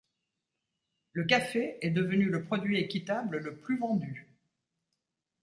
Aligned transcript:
Le 1.13 1.25
café 1.25 1.77
est 1.85 1.91
devenu 1.91 2.25
le 2.25 2.41
produit 2.43 2.79
équitable 2.79 3.37
le 3.37 3.55
plus 3.57 3.77
vendu. 3.77 4.25